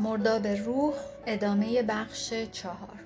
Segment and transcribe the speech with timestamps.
[0.00, 0.94] مرداب روح
[1.26, 2.98] ادامه بخش چهار.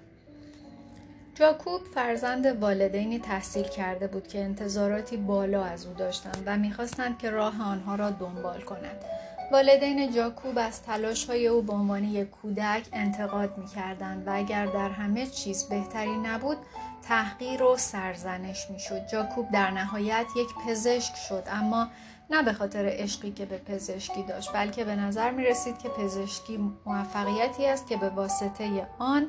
[1.34, 7.30] جاکوب فرزند والدینی تحصیل کرده بود که انتظاراتی بالا از او داشتند و می‌خواستند که
[7.30, 9.04] راه آنها را دنبال کند.
[9.52, 14.88] والدین جاکوب از تلاش های او به عنوان یک کودک انتقاد می‌کردند و اگر در
[14.88, 16.56] همه چیز بهتری نبود
[17.02, 19.06] تحقیر و سرزنش می‌شد.
[19.06, 21.88] جاکوب در نهایت یک پزشک شد اما
[22.30, 26.70] نه به خاطر عشقی که به پزشکی داشت بلکه به نظر می رسید که پزشکی
[26.86, 29.26] موفقیتی است که به واسطه آن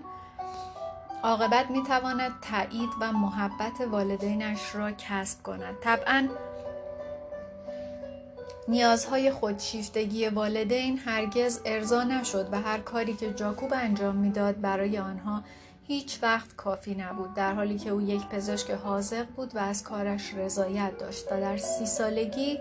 [1.23, 5.75] عاقبت می تواند تایید و محبت والدینش را کسب کند.
[5.81, 6.27] طبعا
[8.67, 15.43] نیازهای خودشیفتگی والدین هرگز ارضا نشد و هر کاری که جاکوب انجام می‌داد برای آنها
[15.87, 20.33] هیچ وقت کافی نبود در حالی که او یک پزشک حاضق بود و از کارش
[20.33, 21.31] رضایت داشت.
[21.31, 22.59] و در سی سالگی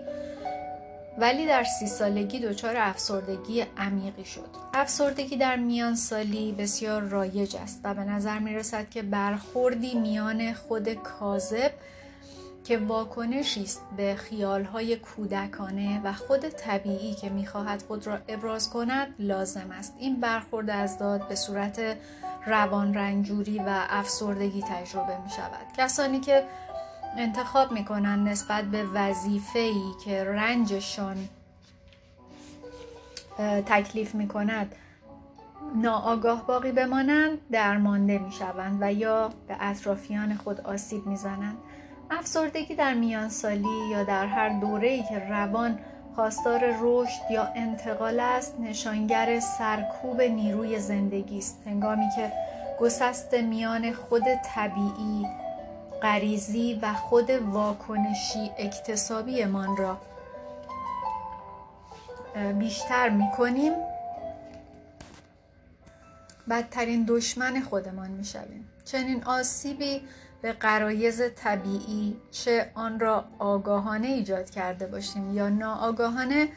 [1.17, 4.49] ولی در سی سالگی دچار افسردگی عمیقی شد.
[4.73, 10.53] افسردگی در میان سالی بسیار رایج است و به نظر می رسد که برخوردی میان
[10.53, 11.71] خود کاذب
[12.63, 19.15] که واکنشی است به خیالهای کودکانه و خود طبیعی که می‌خواهد خود را ابراز کند
[19.19, 19.93] لازم است.
[19.99, 21.97] این برخورد از داد به صورت
[22.47, 26.43] روان رنجوری و افسردگی تجربه می شود کسانی که
[27.17, 31.17] انتخاب می کنند نسبت به وظیفه‌ای که رنجشان
[33.65, 34.75] تکلیف می کند
[35.75, 41.57] ناآگاه باقی بمانند درمانده می شوند و یا به اطرافیان خود آسیب می زنند.
[42.11, 45.79] افسردگی در میان سالی یا در هر دوره‌ای که روان
[46.15, 52.31] خواستار رشد یا انتقال است نشانگر سرکوب نیروی زندگی است هنگامی که
[52.79, 54.23] گسست میان خود
[54.55, 55.25] طبیعی
[56.01, 59.97] غریزی و خود واکنشی اکتسابیمان را
[62.59, 63.73] بیشتر می کنیم
[66.49, 68.69] بدترین دشمن خودمان می شویم.
[68.85, 70.01] چنین آسیبی
[70.41, 76.47] به قرایز طبیعی چه آن را آگاهانه ایجاد کرده باشیم یا ناآگاهانه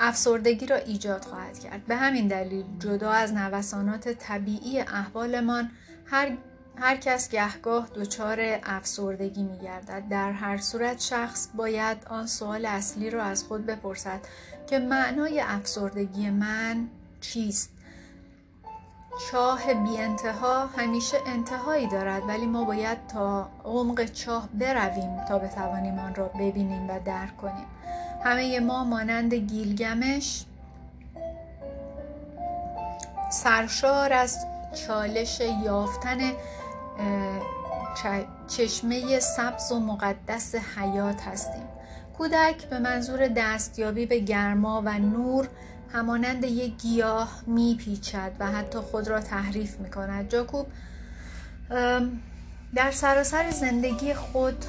[0.00, 5.70] افسردگی را ایجاد خواهد کرد به همین دلیل جدا از نوسانات طبیعی احوالمان
[6.04, 6.36] هر
[6.80, 10.08] هر کس گهگاه دچار افسردگی می گردد.
[10.10, 14.20] در هر صورت شخص باید آن سوال اصلی را از خود بپرسد
[14.66, 16.88] که معنای افسردگی من
[17.20, 17.70] چیست؟
[19.30, 25.98] چاه بی انتها همیشه انتهایی دارد ولی ما باید تا عمق چاه برویم تا بتوانیم
[25.98, 27.66] آن را ببینیم و درک کنیم
[28.24, 30.44] همه ما مانند گیلگمش
[33.30, 34.38] سرشار از
[34.86, 36.18] چالش یافتن
[38.48, 41.62] چشمه سبز و مقدس حیات هستیم.
[42.18, 45.48] کودک به منظور دستیابی به گرما و نور
[45.92, 50.28] همانند یک گیاه میپیچد و حتی خود را تحریف می‌کند.
[50.28, 50.66] جاکوب
[52.74, 54.64] در سراسر زندگی خود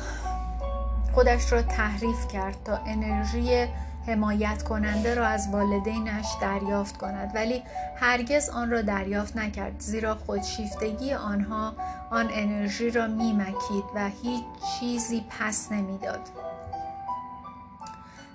[1.13, 3.68] خودش را تحریف کرد تا انرژی
[4.08, 7.64] حمایت کننده را از والدینش دریافت کند ولی
[7.96, 11.74] هرگز آن را دریافت نکرد زیرا خودشیفتگی آنها
[12.12, 14.44] آن انرژی را میمکید و هیچ
[14.80, 16.49] چیزی پس نمی‌داد.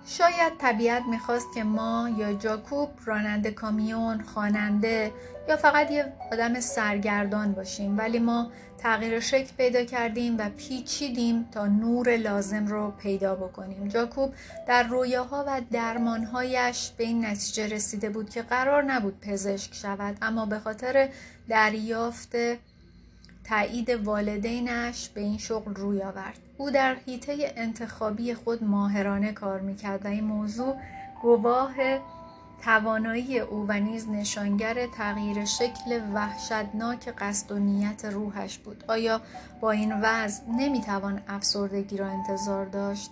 [0.07, 5.13] شاید طبیعت می‌خواست که ما یا جاکوب راننده کامیون، خواننده
[5.49, 7.99] یا فقط یه آدم سرگردان باشیم.
[7.99, 13.89] ولی ما تغییر شکل پیدا کردیم و پیچیدیم تا نور لازم رو پیدا بکنیم.
[13.89, 14.35] جاکوب
[14.69, 20.17] در رویاها و درمانهایش به این نتیجه رسیده بود که قرار نبود پزشک شود.
[20.23, 21.09] اما به خاطر
[21.49, 22.37] دریافت
[23.45, 26.44] تایید والدینش به این شغل روی آورد.
[26.59, 30.77] او در حیطه انتخابی خود ماهرانه کار می‌کرد و این موضوع
[31.23, 31.75] گواه
[32.65, 38.85] توانایی او و نیز نشانگر تغییر شکل وحشتناک قصد و نیت روحش بود.
[38.89, 39.21] آیا
[39.61, 43.11] با این وضع نمی‌توان افسردگی را انتظار داشت؟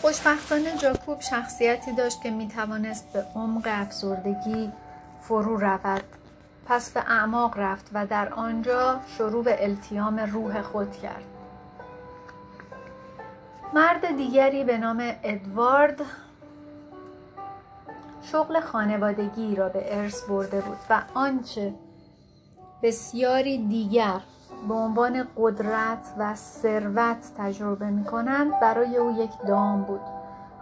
[0.00, 4.72] خوشبختانه جاکوب شخصیتی داشت که می‌توانست به عمق افسردگی
[5.20, 6.04] فرو رود.
[6.66, 11.24] پس به اعماق رفت و در آنجا شروع به التیام روح خود کرد.
[13.74, 16.00] مرد دیگری به نام ادوارد
[18.22, 21.74] شغل خانوادگی را به ارث برده بود و آنچه
[22.82, 24.20] بسیاری دیگر
[24.68, 30.13] به عنوان قدرت و ثروت تجربه می کنند برای او یک دام بود.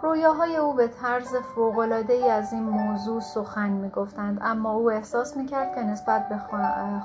[0.03, 1.35] رویاهای او به طرز
[2.09, 6.37] ای از این موضوع سخن می گفتند اما او احساس می کرد که نسبت به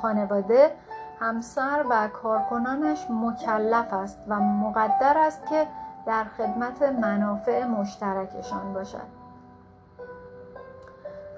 [0.01, 0.71] خانواده
[1.19, 5.67] همسر و کارکنانش مکلف است و مقدر است که
[6.05, 9.17] در خدمت منافع مشترکشان باشد.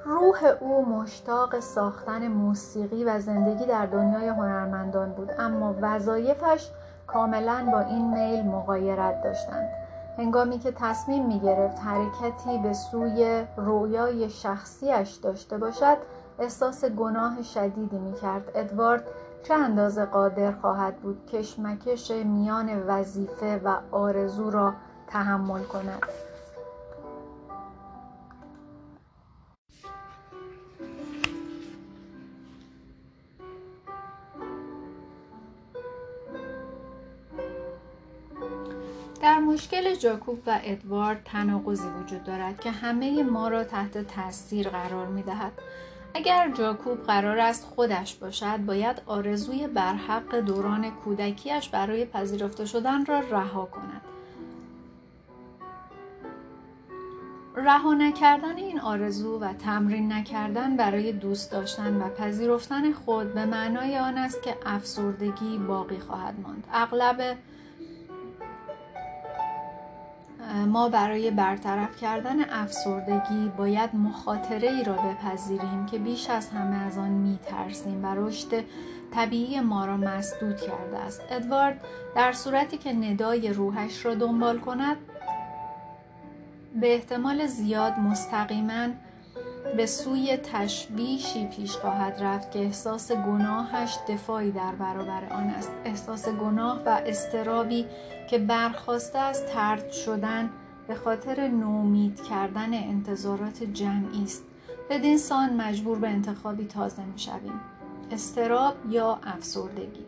[0.06, 6.72] روح او مشتاق ساختن موسیقی و زندگی در دنیای هنرمندان بود اما وظایفش
[7.08, 9.79] کاملا با این میل مقایرت داشتند.
[10.20, 15.98] هنگامی که تصمیم می گرفت حرکتی به سوی رویای شخصیش داشته باشد
[16.40, 19.04] احساس گناه شدیدی می کرد ادوارد
[19.44, 24.74] چه اندازه قادر خواهد بود کشمکش میان وظیفه و آرزو را
[25.08, 26.04] تحمل کند؟
[39.50, 45.24] مشکل جاکوب و ادوارد تناقضی وجود دارد که همه ما را تحت تاثیر قرار می
[45.24, 45.52] دهد.
[46.14, 53.20] اگر جاکوب قرار است خودش باشد باید آرزوی برحق دوران کودکیش برای پذیرفته شدن را
[53.20, 54.02] رها کند
[57.56, 63.98] رها نکردن این آرزو و تمرین نکردن برای دوست داشتن و پذیرفتن خود به معنای
[63.98, 67.38] آن است که افسردگی باقی خواهد ماند اغلب
[70.68, 76.98] ما برای برطرف کردن افسردگی باید مخاطره ای را بپذیریم که بیش از همه از
[76.98, 78.64] آن می ترسیم و رشد
[79.12, 81.22] طبیعی ما را مسدود کرده است.
[81.30, 81.82] ادوارد
[82.16, 84.98] در صورتی که ندای روحش را دنبال کند
[86.76, 88.88] به احتمال زیاد مستقیما
[89.78, 95.72] به سوی تشبیشی پیش خواهد رفت که احساس گناهش دفاعی در برابر آن است.
[95.86, 97.86] احساس گناه و استرابی
[98.30, 100.50] که برخواسته از ترد شدن
[100.88, 104.44] به خاطر نومید کردن انتظارات جمعی است.
[104.90, 107.60] بدین سان مجبور به انتخابی تازه می شویم
[108.12, 110.06] استراب یا افسردگی؟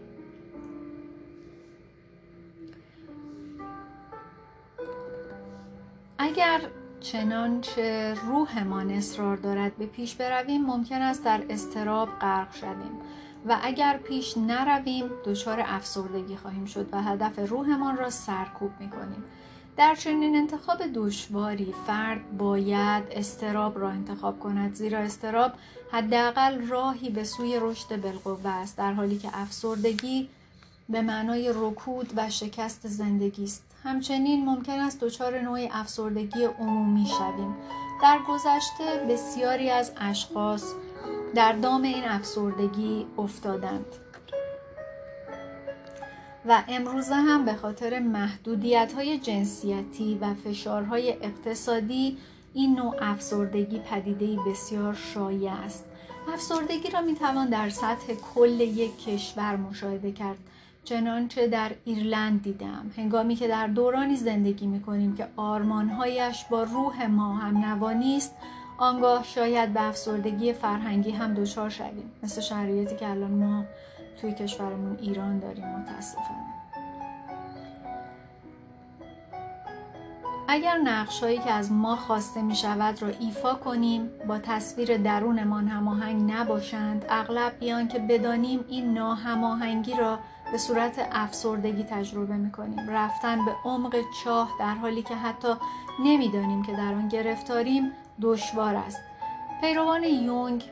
[6.18, 6.62] اگر
[7.02, 12.92] چنانچه روحمان اصرار دارد به پیش برویم ممکن است در استراب غرق شویم
[13.48, 19.24] و اگر پیش نرویم دچار افسردگی خواهیم شد و هدف روحمان را سرکوب می کنیم.
[19.78, 25.52] در چنین انتخاب دشواری فرد باید استراب را انتخاب کند زیرا استراب
[25.92, 30.30] حداقل راهی به سوی رشد بالقوه است در حالی که افسردگی
[30.90, 37.56] به معنای رکود و شکست زندگی است همچنین ممکن است دچار نوعی افسردگی عمومی شویم.
[38.02, 40.74] در گذشته بسیاری از اشخاص
[41.36, 43.86] در دام این افسردگی افتادند.
[46.46, 52.18] و امروزه هم به خاطر محدودیت های جنسیتی و فشارهای اقتصادی
[52.54, 55.86] این نوع افسردگی پدیده بسیار شایع است.
[56.34, 60.38] افسردگی را می توان در سطح کل یک کشور مشاهده کرد.
[60.84, 62.92] چنانچه در ایرلند دیدم.
[62.98, 68.36] هنگامی که در دورانی زندگی می کنیم که آرمانهایش با روح ما هم نوانی است
[68.78, 72.12] آنگاه شاید به افسردگی فرهنگی هم دچار شویم.
[72.24, 73.64] مثل شرایطی که الان ما
[74.22, 76.52] توی کشورمون ایران داریم متاسفانه.
[80.48, 86.32] اگر نقشهایی که از ما خواسته می شود را ایفا کنیم با تصویر درونمان هماهنگ
[86.32, 90.20] نباشند اغلب بیان که بدانیم این ناهماهنگی را
[90.52, 95.54] به صورت افسردگی تجربه می کنیم رفتن به عمق چاه در حالی که حتی
[96.00, 97.92] نمی‌دانیم که در آن گرفتاریم
[98.22, 99.00] دشوار است.
[99.62, 100.64] پیروان یونگ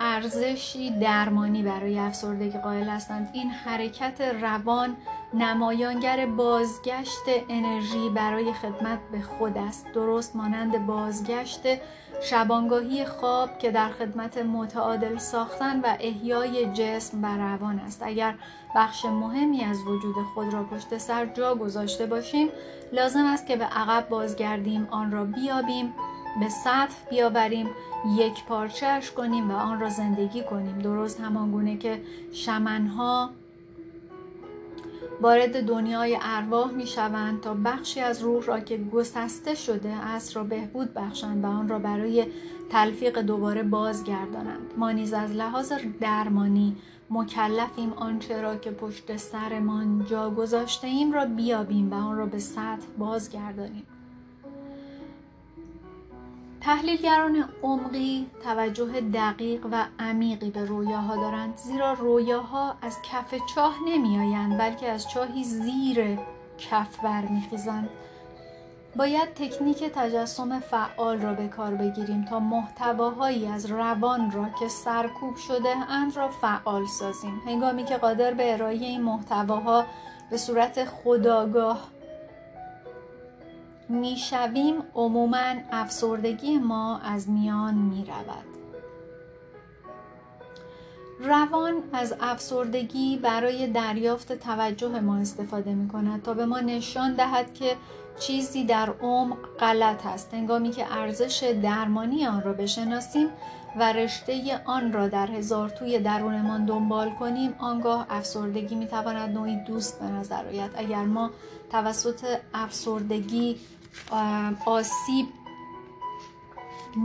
[0.00, 3.30] ارزشی درمانی برای افسردگی قائل هستند.
[3.32, 4.96] این حرکت روان
[5.34, 9.86] نمایانگر بازگشت انرژی برای خدمت به خود است.
[9.94, 11.60] درست مانند بازگشت
[12.22, 18.02] شبانگاهی خواب که در خدمت متعادل ساختن و احیای جسم و روان است.
[18.02, 18.34] اگر
[18.76, 22.48] بخش مهمی از وجود خود را پشت سر جا گذاشته باشیم
[22.92, 25.94] لازم است که به عقب بازگردیم آن را بیابیم
[26.40, 27.70] به سطح بیاوریم
[28.16, 30.78] یک پارچهش کنیم و آن را زندگی کنیم.
[30.78, 33.30] درست همانگونه که شمنها
[35.20, 40.44] وارد دنیای ارواح می شوند تا بخشی از روح را که گسسته شده است را
[40.44, 42.26] بهبود بخشند و آن را برای
[42.70, 44.74] تلفیق دوباره بازگردانند.
[44.76, 46.76] ما نیز از لحاظ درمانی
[47.10, 52.38] مکلفیم آنچه را که پشت سرمان جا گذاشته ایم را بیابیم و آن را به
[52.38, 53.86] سطح بازگردانیم.
[56.60, 64.18] تحلیلگران عمقی توجه دقیق و عمیقی به رویاها دارند زیرا رویاها از کف چاه نمی
[64.18, 66.18] آیند بلکه از چاهی زیر
[66.58, 67.88] کف برمیخیزند.
[68.96, 75.36] باید تکنیک تجسم فعال را به کار بگیریم تا محتواهایی از روان را که سرکوب
[75.36, 77.42] شده اند را فعال سازیم.
[77.46, 79.84] هنگامی که قادر به ارائه این محتواها
[80.30, 81.88] به صورت خداگاه
[83.90, 88.50] می‌شویم عموما افسردگی ما از میان می‌رود.
[91.20, 97.54] روان از افسردگی برای دریافت توجه ما استفاده می کند تا به ما نشان دهد
[97.54, 97.76] که
[98.20, 100.34] چیزی در عمق غلط است.
[100.34, 103.28] هنگامی که ارزش درمانی آن را بشناسیم
[103.76, 109.56] و رشته آن را در هزار توی درونمان دنبال کنیم آنگاه افسردگی می تواند نوعی
[109.56, 110.70] دوست به نظر آید.
[110.76, 111.30] اگر ما
[111.72, 113.56] توسط افسردگی
[114.66, 115.26] آسیب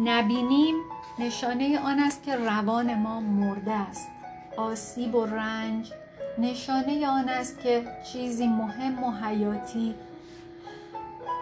[0.03, 0.75] نبینیم.
[1.19, 4.09] نشانه آن است که روان ما مرده است.
[4.57, 5.91] آسیب و رنج.
[6.37, 9.95] نشانه آن است که چیزی مهم و حیاتی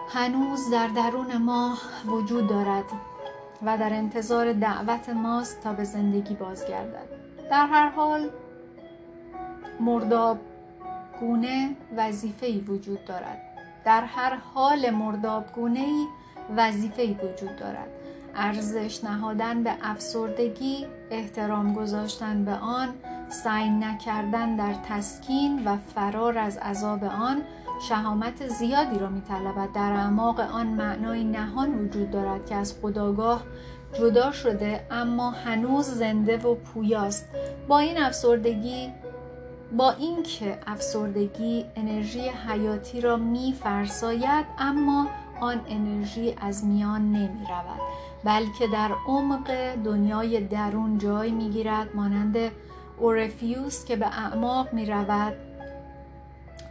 [0.08, 2.84] هنوز در درون ما وجود دارد
[3.62, 7.08] و در انتظار دعوت ماست تا به زندگی بازگردد.
[7.50, 8.30] در هر حال
[9.80, 10.38] مرداب
[11.20, 13.53] گونه وظیفه وجود دارد.
[13.84, 16.06] در هر حال مرداب گونه ای
[16.56, 17.88] وظیفه وجود دارد.
[18.36, 22.88] ارزش نهادن به افسردگی احترام گذاشتن به آن
[23.28, 27.42] سعی نکردن در تسکین و فرار از عذاب آن
[27.88, 29.72] شهامت زیادی را میطلبد.
[29.74, 33.42] در اعماق آن معنای نهان وجود دارد که از خداگاه
[33.98, 37.28] جدا شده اما هنوز زنده و پویاست.
[37.68, 38.92] با این افسردگی
[39.76, 45.08] با اینکه افسردگی انرژی حیاتی را میفرساید اما
[45.40, 47.80] آن انرژی از میان نمی رود
[48.24, 52.36] بلکه در عمق دنیای درون جای می گیرد مانند
[52.98, 55.34] اورفیوس که به اعماق می رود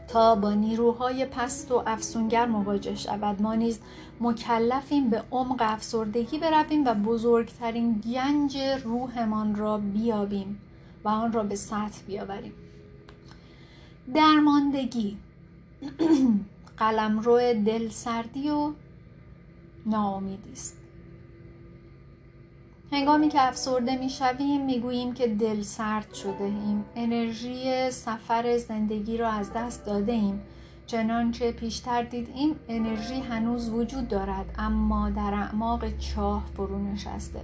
[0.08, 3.42] تا با نیروهای پست و افسونگر مواجه شود.
[3.42, 3.80] ما نیز
[4.22, 10.62] مکلفیم به عمق افسردگی برویم و بزرگترین گنج روحمان را بیابیم
[11.04, 12.54] و آن را به سطح بیاوریم.
[14.16, 15.18] درماندگی.
[16.78, 18.72] قلمرو دلسردی و
[19.86, 20.78] ناامیدی است.
[22.92, 29.18] هنگامی که افسرده می شویم می گوییم که دل سرد شده ایم انرژی سفر زندگی
[29.18, 30.42] را از دست داده ایم
[30.88, 37.42] چنانچه پیشتر این انرژی هنوز وجود دارد اما در اعماق چاه فرو نشسته.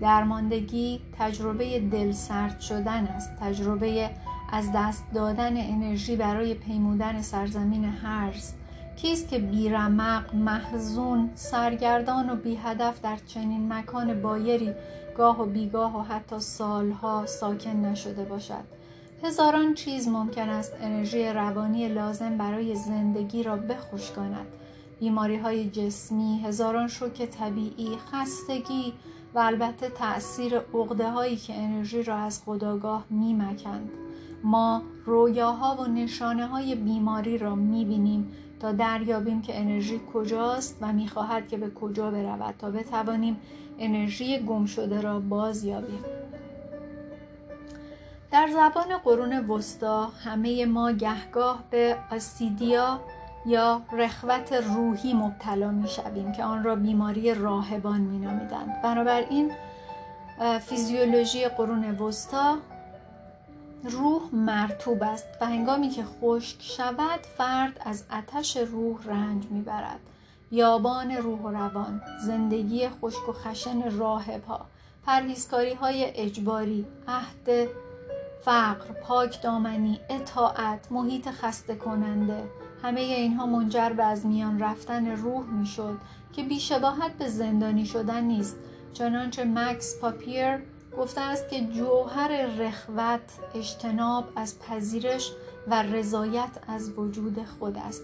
[0.00, 3.30] درماندگی تجربه دل سرد شدن است.
[3.40, 4.10] تجربه
[4.52, 8.52] از دست دادن انرژی برای پیمودن سرزمین هرز
[8.96, 14.74] کیست که بیرمق محزون سرگردان و بی هدف در چنین مکان بایری
[15.16, 18.64] گاه و بیگاه و حتی سالها ساکن نشده باشد؟
[19.24, 24.46] هزاران چیز ممکن است انرژی روانی لازم برای زندگی را بخشکاند
[25.00, 28.92] بیماری های جسمی، هزاران شوک طبیعی، خستگی
[29.34, 33.90] و البته تأثیر اقده هایی که انرژی را از خداگاه میمکند.
[34.44, 41.48] ما رویاها و نشانه های بیماری را می‌بینیم تا دریابیم که انرژی کجاست و می‌خواهد
[41.48, 43.36] که به کجا برود تا بتوانیم
[43.78, 46.04] انرژی گم شده را باز یابیم
[48.32, 53.00] در زبان قرون وسطا همه ما گهگاه به آسیدیا
[53.46, 58.82] یا رخوت روحی مبتلا می شویم که آن را بیماری راهبان می نامیدند.
[58.82, 59.52] بنابراین
[60.60, 62.56] فیزیولوژی قرون وسطا
[63.84, 70.00] روح مرتوب است و هنگامی که خشک شود فرد از آتش روح رنج می‌برد.
[70.50, 74.66] یابان روح و روان زندگی خشک و خشن راهب ها
[75.06, 77.68] پرهیزکاری های اجباری عهد
[78.44, 82.44] فقر پاک دامنی اطاعت محیط خسته کننده
[82.82, 85.98] همه اینها منجر به از میان رفتن روح می‌شد
[86.32, 88.56] که بیشباهت به زندانی شدن نیست.
[88.92, 90.58] چنانچه مکس پاپیر
[90.98, 93.20] گفته است که جوهر رخوت
[93.54, 95.32] اجتناب از پذیرش
[95.66, 98.02] و رضایت از وجود خود است.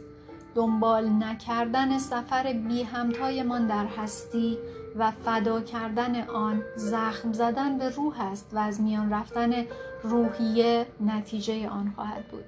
[0.55, 4.59] دنبال نکردن سفر بی همتایمان در هستی
[4.99, 9.67] و فدا کردن آن زخم زدن به روح است و از میان رفتن
[10.03, 12.45] روحیه نتیجه آن خواهد بود.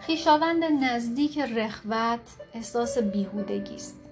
[0.00, 2.20] خیشاوند نزدیک رخوت
[2.54, 4.07] احساس بیهودگی است.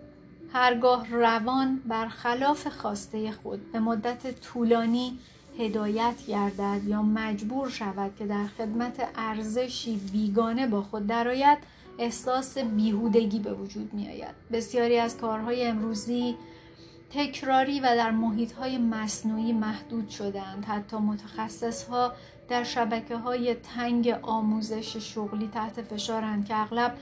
[0.57, 5.19] هرگاه روان برخلاف خواسته خود به مدت طولانی
[5.59, 11.59] هدایت گردد یا مجبور شود که در خدمت ارزشی بیگانه با خود درآید
[11.99, 14.35] احساس بیهودگی به وجود می آید.
[14.53, 16.37] بسیاری از کارهای امروزی
[17.11, 22.13] تکراری و در محیط های مصنوعی محدود شدند حتی متخصص ها
[22.49, 26.97] در شبکه های تنگ آموزش شغلی تحت فشارند که اغلب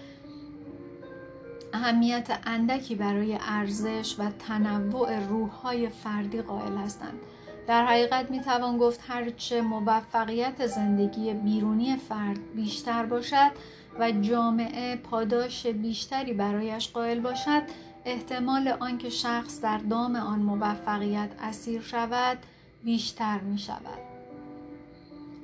[1.74, 7.18] اهمیت اندکی برای ارزش و تنوع روحهای فردی قائل هستند
[7.66, 13.50] در حقیقت می توان گفت هرچه موفقیت زندگی بیرونی فرد بیشتر باشد
[13.98, 17.62] و جامعه پاداش بیشتری برایش قائل باشد
[18.04, 22.38] احتمال آنکه شخص در دام آن موفقیت اسیر شود
[22.84, 23.98] بیشتر می شود.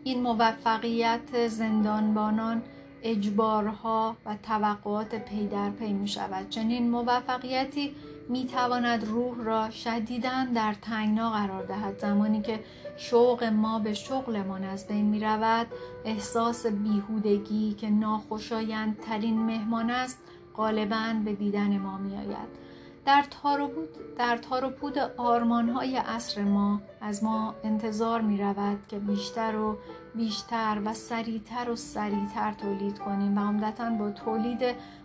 [0.04, 2.62] این موفقیت زندانبانان
[3.02, 6.48] اجبارها و توقعات پی در پی می شود.
[6.48, 7.94] چنین موفقیتی
[8.28, 11.98] می تواند روح را شدیداً در تنگنا قرار دهد.
[11.98, 12.60] زمانی که
[12.96, 15.66] شوق ما به شغلمان از بین می رود
[16.04, 20.18] احساس بیهودگی که ناخوشایندترین مهمان است
[20.56, 22.60] غالبا به دیدن ما می آید.
[23.06, 23.88] در تار و بود
[24.18, 29.78] در تار و پود آرمانهای عصر ما از ما انتظار می رود که بیشتر و
[30.14, 34.60] بیشتر و سریعتر و سریعتر تولید کنیم و عمدتا با تولید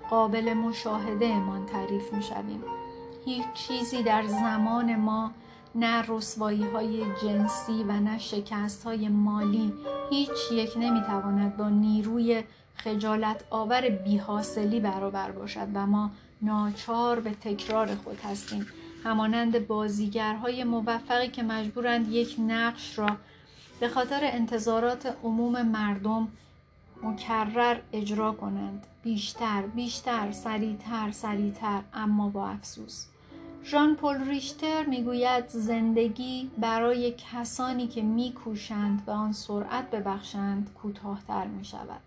[0.10, 2.64] قابل مشاهده امان تعریف می شویم.
[3.26, 5.32] هیچ چیزی در زمان ما
[5.76, 9.74] نه رسوایی های جنسی و نه شکست های مالی
[10.10, 12.44] هیچ یک نمی‌تواند با نیروی
[12.76, 18.68] خجالت آور بیحاصلی برابر باشد و ما ناچار به تکرار خود هستیم
[19.04, 23.10] همانند بازیگرهای موفقی که مجبورند یک نقش را
[23.80, 26.28] به خاطر انتظارات عموم مردم
[27.04, 28.88] مکرر اجرا کنند.
[29.04, 33.06] بیشتر بیشتر سریعتر سریعتر اما با افسوس.
[33.64, 41.66] ژان پل ریشتر می‌گوید زندگی برای کسانی که میکوشند و آن سرعت ببخشند کوتاهتر می
[41.66, 42.02] شود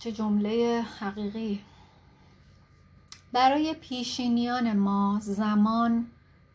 [0.00, 1.60] چه جمله حقیقی.
[3.32, 6.06] برای پیشینیان ما زمان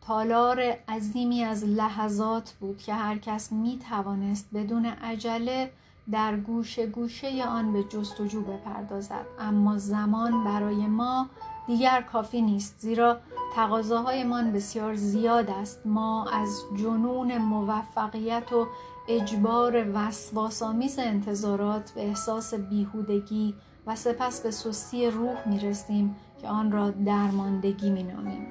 [0.07, 5.71] تالار عظیمی از لحظات بود که هر کس می توانست بدون عجله
[6.11, 11.29] در گوشه گوشه آن به جستجو بپردازد اما زمان برای ما
[11.67, 13.17] دیگر کافی نیست زیرا
[13.55, 18.67] تقاضاهایمان بسیار زیاد است ما از جنون موفقیت و
[19.07, 23.55] اجبار وسواسآمیز انتظارات به احساس بیهودگی
[23.87, 28.46] و سپس به سستی روح می رسیم که آن را درماندگی می نامیم.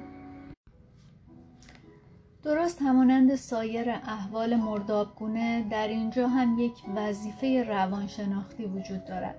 [2.43, 9.35] درست همانند سایر احوال مردابگونه در اینجا هم یک وظیفه روانشناختی وجود دارد.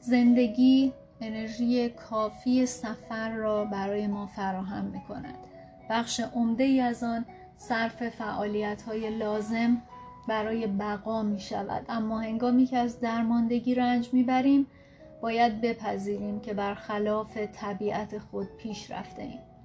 [0.00, 5.38] زندگی انرژی کافی سفر را برای ما فراهم می کند
[5.90, 7.24] بخش عمده ای از آن
[7.56, 9.82] صرف فعالیت های لازم
[10.28, 14.66] برای بقا می شود اما هنگامی که از درماندگی رنج می بریم
[15.22, 19.55] باید بپذیریم که برخلاف طبیعت خود پیش رفته ایم.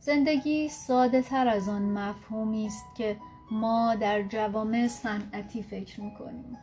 [0.00, 3.16] زندگی ساده تر از آن مفهومی است که
[3.50, 6.58] ما در جوامع صنعتی فکر می کنیم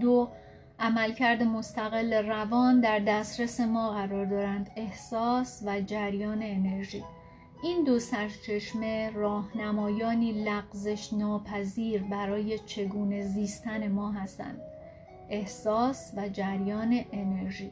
[0.00, 0.28] دو
[0.80, 4.70] عملکرد مستقل روان در دسترس ما قرار دارند.
[4.76, 7.04] احساس و جریان انرژی.
[7.62, 14.60] این دو سرچشمه راهنمایانی لغزش ناپذیر برای چگونه زیستن ما هستند.
[15.30, 17.70] احساس و جریان انرژی.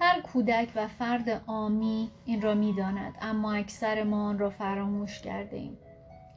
[0.00, 5.56] هر کودک و فرد آمی این را می‌داند اما اکثر ما آن را فراموش کرده
[5.56, 5.78] ایم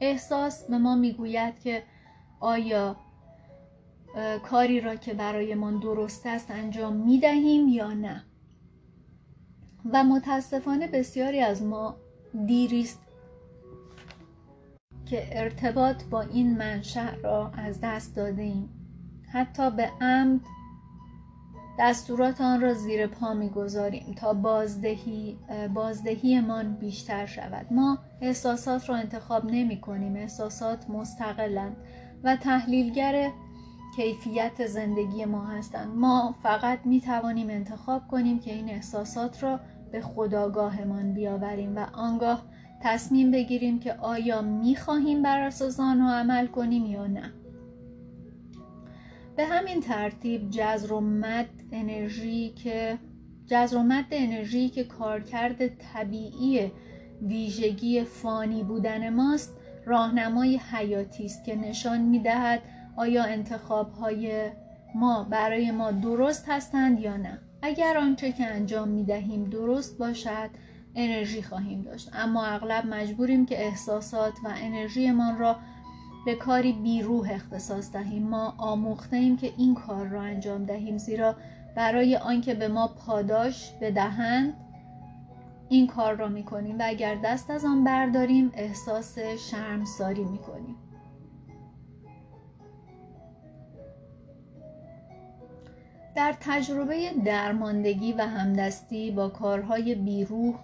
[0.00, 1.82] احساس به ما می‌گوید که
[2.40, 2.96] آیا
[4.42, 8.24] کاری را که برایمان درست است انجام می دهیم یا نه.
[9.92, 11.96] و متاسفانه بسیاری از ما
[12.46, 13.02] دیریست
[15.06, 18.68] که ارتباط با این منشأ را از دست داده ایم
[19.32, 20.40] حتی به عمد
[21.78, 25.38] دستورات آن را زیر پا می‌گذاریم تا بازدهی
[25.74, 27.66] بازدهیمان بیشتر شود.
[27.70, 31.76] ما احساسات را انتخاب نمی کنیم احساسات مستقلند
[32.24, 33.30] و تحلیلگر
[33.96, 35.88] کیفیت زندگی ما هستند.
[35.96, 39.60] ما فقط می توانیم انتخاب کنیم که این احساسات را
[39.92, 42.42] به خداگاهمان بیاوریم و آنگاه
[42.82, 47.41] تصمیم بگیریم که آیا می خواهیم بر اساس آنها عمل کنیم یا نه.
[49.36, 52.98] به همین ترتیب جذر و مد انرژی که
[53.46, 56.70] جذر و مد انرژی که کارکرد طبیعی
[57.22, 62.62] ویژگی فانی بودن ماست راهنمای حیاتی است که نشان می‌دهد
[62.96, 64.50] آیا انتخاب های
[64.94, 67.38] ما برای ما درست هستند یا نه.
[67.62, 70.50] اگر آنچه که انجام می دهیم درست باشد
[70.94, 72.10] انرژی خواهیم داشت.
[72.12, 75.56] اما اغلب مجبوریم که احساسات و انرژیمان را
[76.26, 81.36] به کاری بیروح اختصاص دهیم ما آموخته ایم که این کار را انجام دهیم زیرا
[81.76, 84.54] برای آنکه به ما پاداش بدهند
[85.68, 90.76] این کار را می کنیم و اگر دست از آن برداریم احساس شرمساری می کنیم
[96.14, 100.54] در تجربه درماندگی و همدستی با کارهای بیروح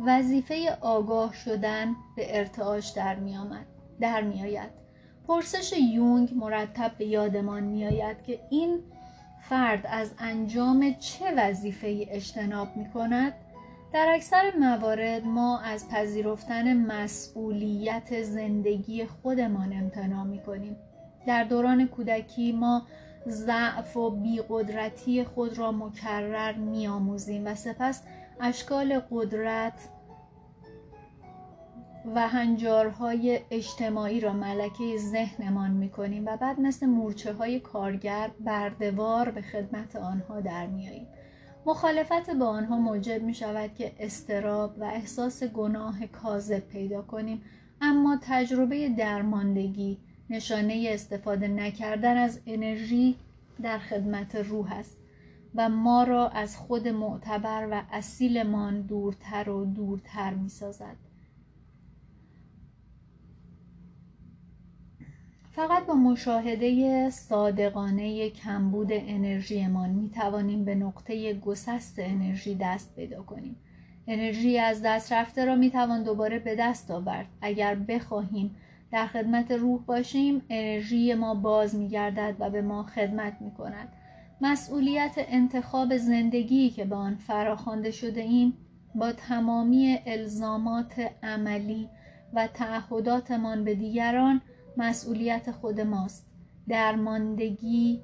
[0.00, 3.38] وظیفه آگاه شدن به ارتعاش در می,
[4.00, 4.58] در می.
[5.28, 8.78] پرسش یونگ مرتب به یادمان می آید که این
[9.40, 13.32] فرد از انجام چه وظیفه اجتناب می کند
[13.92, 20.76] در اکثر موارد ما از پذیرفتن مسئولیت زندگی خودمان امتناع می کنیم
[21.26, 22.86] در دوران کودکی ما
[23.28, 28.02] ضعف و بیقدرتی خود را مکرر میآموزیم و سپس
[28.40, 29.88] اشکال قدرت
[32.14, 39.42] و هنجارهای اجتماعی را ملکه ذهنمان می‌کنیم و بعد مثل مورچه های کارگر بردوار به
[39.42, 41.06] خدمت آنها در میاییم
[41.66, 47.42] مخالفت با آنها موجب می شود که استراب و احساس گناه کاذب پیدا کنیم
[47.80, 49.98] اما تجربه درماندگی
[50.30, 53.16] نشانه استفاده نکردن از انرژی
[53.62, 54.96] در خدمت روح است
[55.54, 61.11] و ما را از خود معتبر و اصیلمان دورتر و دورتر می سازد.
[65.54, 73.56] فقط با مشاهده صادقانه کمبود انرژیمان می توانیم به نقطه گسست انرژی دست پیدا کنیم.
[74.06, 78.56] انرژی از دست رفته را می توان دوباره به دست آورد اگر بخواهیم
[78.92, 83.88] در خدمت روح باشیم انرژی ما باز می گردد و به ما خدمت می کند.
[84.40, 88.56] مسئولیت انتخاب زندگی که به آن فراخوانده شده ایم
[88.94, 91.88] با تمامی الزامات عملی
[92.34, 94.40] و تعهداتمان به دیگران
[94.76, 96.26] مسئولیت خود ماست.
[96.68, 98.02] درماندگی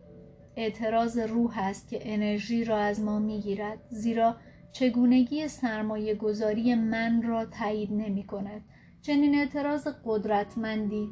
[0.56, 4.36] اعتراض روح است که انرژی را از ما می‌گیرد زیرا
[4.72, 8.62] چگونگی سرمایه گذاری من را تایید نمی کند
[9.02, 11.08] چنین اعتراض قدرتمندی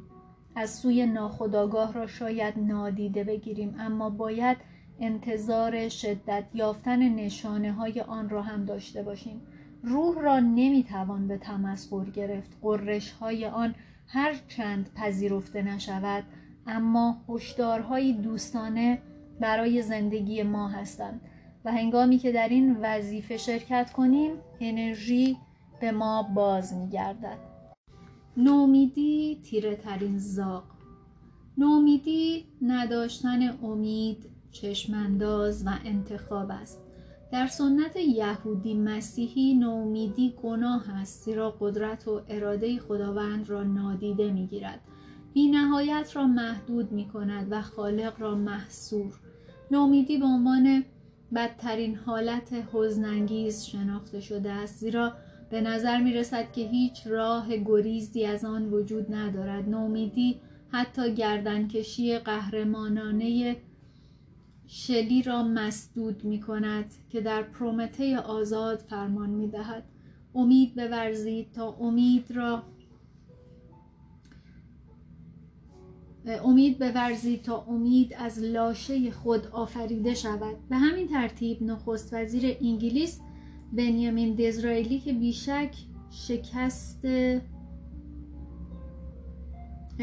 [0.57, 4.57] از سوی ناخداگاه را شاید نادیده بگیریم اما باید
[5.01, 9.41] انتظار شدت یافتن نشانه های آن را هم داشته باشیم.
[9.83, 12.57] روح را نمی‌توان به تمسخر گرفت.
[12.63, 13.75] قررش های آن
[14.07, 16.25] هر چند پذیرفته نشود
[16.67, 19.03] اما هشدارهایی دوستانه
[19.41, 21.21] برای زندگی ما هستند
[21.65, 25.37] و هنگامی که در این وظیفه شرکت کنیم انرژی
[25.81, 27.39] به ما باز میگردد.
[28.37, 30.65] نومیدی تیره ترین زاق
[31.59, 36.86] نومیدی نداشتن امید چشمانداز و انتخاب است.
[37.33, 44.81] در سنت یهودی مسیحی نومیدی گناه است زیرا قدرت و اراده خداوند را نادیده می‌گیرد.
[45.35, 49.13] بی نهایت را محدود می کند و خالق را محصور.
[49.71, 50.85] نومیدی به عنوان
[51.35, 55.13] بدترین حالت حزنانگیز شناخته شده است زیرا
[55.51, 59.69] به نظر می رسد که هیچ راه گریزی از آن وجود ندارد.
[59.69, 63.57] نومیدی حتی گردنکشی قهرمانانه
[64.67, 69.85] شلی را مسدود می کند که در پرومته آزاد فرمان می دهد
[70.35, 72.63] امید بورزید تا امید را
[76.45, 80.69] امید بورزید تا امید از لاشه خود آفریده شود.
[80.69, 83.21] به همین ترتیب نخست وزیر انگلیس
[83.73, 85.75] بنیامین دزرائیلی که بیشک
[86.11, 87.07] شکست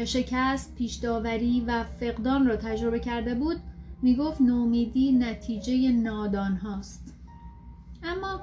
[0.04, 3.56] شکست پیشداوری و فقدان را تجربه کرده بود
[4.02, 7.14] می‌گفت نومیدی نتیجه نادان هاست.
[8.02, 8.40] اما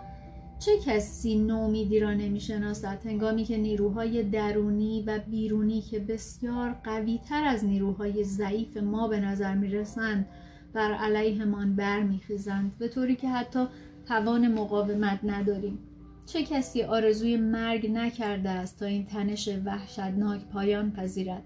[0.59, 7.43] چه کسی نومیدی را نمی‌شناسد؟ هنگامی که نیروهای درونی و بیرونی که بسیار قوی تر
[7.43, 10.25] از نیروهای ضعیف ما به نظر می‌رسند
[10.73, 12.77] بر علیهمان برمیخیزند.
[12.77, 13.67] به طوری که حتی
[14.05, 15.79] توان مقاومت نداریم.
[16.25, 21.43] چه کسی آرزوی مرگ نکرده است تا این تنش وحشتناک پایان پذیرد؟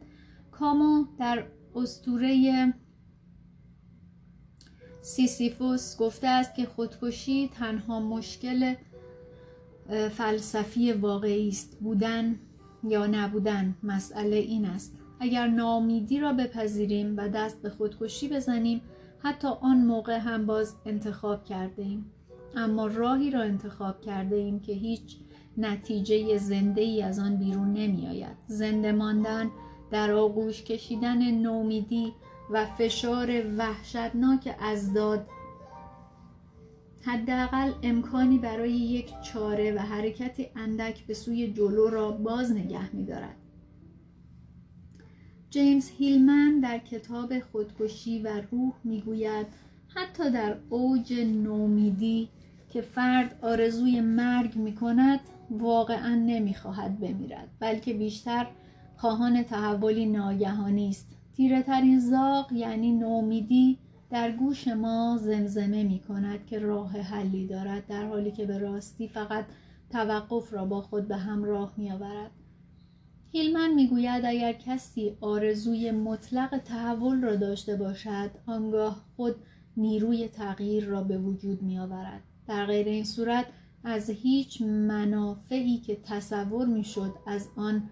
[0.51, 1.43] کامو در
[1.75, 2.73] استوره
[5.05, 8.73] سیسیفوس گفته است که خودکشی تنها مشکل
[10.11, 11.77] فلسفی واقعی است.
[11.79, 12.39] بودن
[12.83, 14.97] یا نبودن مسئله این است.
[15.19, 18.81] اگر نامیدی را بپذیریم و دست به خودکشی بزنیم
[19.19, 22.11] حتی آن موقع هم باز انتخاب کرده ایم.
[22.55, 25.17] اما راهی را انتخاب کرده ایم که هیچ
[25.57, 29.51] نتیجه زنده ای از آن بیرون نمی آید زنده ماندن
[29.91, 32.13] در آغوش کشیدن نومیدی
[32.49, 35.27] و فشار وحشتناک ازداد
[37.01, 43.05] حداقل امکانی برای یک چاره و حرکتی اندک به سوی جلو را باز نگه می
[43.05, 43.35] دارد.
[45.49, 49.47] جیمز هیلمن در کتاب خودکشی و روح می‌گوید
[49.87, 52.29] حتی در اوج نومیدی
[52.69, 55.19] که فرد آرزوی مرگ می کند
[55.51, 58.47] واقعا نمی‌خواهد بمیرد بلکه بیشتر
[58.97, 63.77] خواهان تحولی ناگهانی است تیره ترین زاق یعنی نومیدی
[64.09, 69.07] در گوش ما زمزمه می کند که راه حلی دارد در حالی که به راستی
[69.07, 69.45] فقط
[69.89, 72.31] توقف را با خود به همراه می آورد.
[73.31, 79.35] هیلمن می‌گوید اگر کسی آرزوی مطلق تحول را داشته باشد آنگاه خود
[79.77, 82.21] نیروی تغییر را به وجود می آورد.
[82.47, 83.45] در غیر این صورت
[83.83, 87.89] از هیچ منافعی که تصور می شد از آن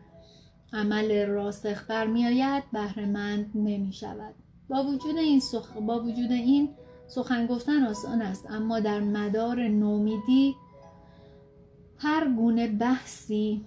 [0.74, 4.36] عمل راسخ برمیآید بهرهمند نمی شود
[4.70, 5.78] با وجود این سخ...
[5.78, 6.70] با وجود این
[7.08, 10.56] سخن گفتن آسان است اما در مدار نومیدی
[11.98, 13.66] هر گونه بحثی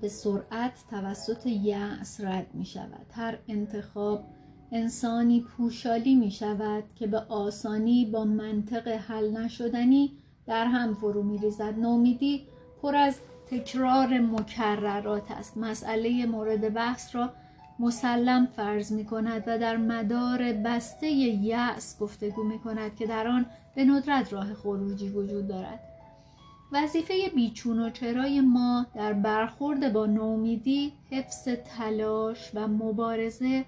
[0.00, 4.24] به سرعت توسط یأس رد می شود هر انتخاب
[4.72, 11.38] انسانی پوشالی می شود که به آسانی با منطق حل نشدنی در هم فرو می
[11.38, 12.46] ریزد نومیدی
[12.82, 15.56] پر از تکرار مکررات است.
[15.56, 17.30] مسئله مورد بحث را
[17.78, 23.46] مسلم فرض می کند و در مدار بسته یأس گفتگو می کند که در آن
[23.74, 25.80] به ندرت راه خروجی وجود دارد.
[26.72, 33.64] وظیفه بیچون و چرای ما در برخورد با نومیدی حفظ تلاش و مبارزه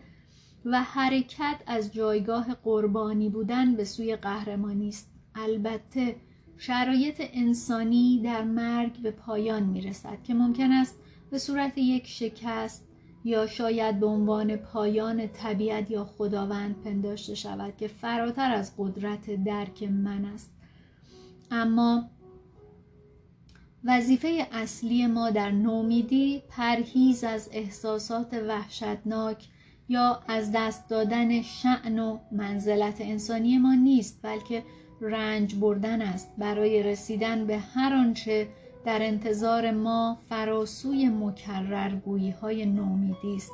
[0.65, 5.11] و حرکت از جایگاه قربانی بودن به سوی قهرمانی است.
[5.35, 6.17] البته
[6.59, 10.99] شرایط انسانی در مرگ به پایان می رسد که ممکن است
[11.31, 12.87] به صورت یک شکست
[13.25, 19.83] یا شاید به عنوان پایان طبیعت یا خداوند پنداشته شود که فراتر از قدرت درک
[19.83, 20.53] من است.
[21.51, 22.11] اما
[23.85, 29.49] وظیفه اصلی ما در نومیدی پرهیز از احساسات وحشتناک
[29.89, 34.63] یا از دست دادن شعن و منزلت انسانی ما نیست بلکه
[35.01, 38.49] رنج بردن است برای رسیدن به هر آنچه
[38.85, 43.53] در انتظار ما فراسوی مکررگویی های نومیدی است.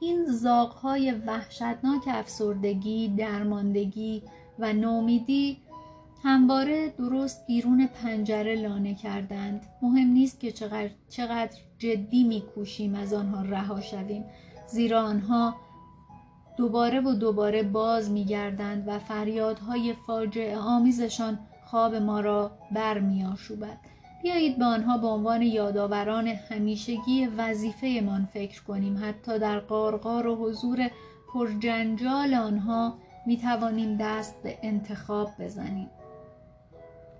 [0.00, 4.22] این زاغهای وحشتناک افسردگی، درماندگی
[4.58, 5.56] و نومیدی
[6.22, 9.66] همواره درست بیرون پنجره لانه کردند.
[9.82, 14.24] مهم نیست که چقدر, چقدر جدی میکوشیم از آنها رها شویم
[14.66, 15.54] زیرا آنها
[16.56, 23.78] دوباره و دوباره باز میگردند و فریادهای فاجعه آمیزشان خواب ما را برمیآشوبد.
[24.22, 28.98] بیایید به آنها به عنوان یادآوران همیشگی وظیفهمان فکر کنیم.
[29.04, 30.90] حتی در قارقار و حضور
[31.32, 32.94] پرجنجال آنها
[33.26, 35.90] می توانیم دست به انتخاب بزنیم.